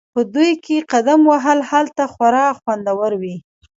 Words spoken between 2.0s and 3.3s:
خورا خوندور